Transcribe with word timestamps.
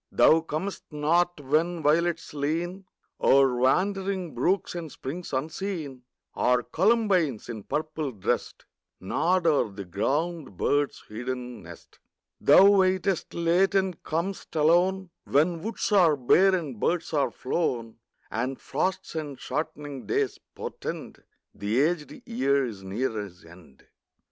Thou 0.11 0.41
comest 0.41 0.81
not 0.91 1.39
when 1.39 1.83
violets 1.83 2.33
lean 2.33 2.85
O'er 3.21 3.55
wandering 3.55 4.33
brooks 4.33 4.73
and 4.73 4.91
springs 4.91 5.31
unseen, 5.31 6.01
Or 6.33 6.63
columbines, 6.63 7.47
in 7.49 7.61
purple 7.61 8.11
dressed, 8.11 8.65
Nod 8.99 9.45
o'er 9.45 9.69
the 9.71 9.85
ground 9.85 10.57
bird's 10.57 11.03
hidden 11.07 11.61
nest. 11.61 11.99
Thou 12.39 12.65
waitest 12.65 13.35
late 13.35 13.75
and 13.75 14.01
com'st 14.01 14.55
alone, 14.55 15.11
When 15.25 15.61
woods 15.61 15.91
are 15.91 16.17
bare 16.17 16.55
and 16.55 16.79
birds 16.79 17.13
are 17.13 17.29
flown, 17.29 17.99
And 18.31 18.59
frosts 18.59 19.13
and 19.13 19.39
shortening 19.39 20.07
days 20.07 20.39
portend 20.55 21.21
The 21.53 21.79
aged 21.79 22.27
year 22.27 22.65
is 22.65 22.81
near 22.83 23.11
his 23.21 23.45
end. 23.45 23.85